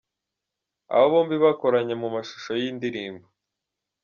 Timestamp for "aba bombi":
0.95-1.35